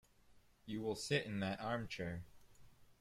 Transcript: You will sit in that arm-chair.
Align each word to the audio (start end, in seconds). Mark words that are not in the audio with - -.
You 0.65 0.81
will 0.81 0.95
sit 0.95 1.27
in 1.27 1.41
that 1.41 1.59
arm-chair. 1.61 2.23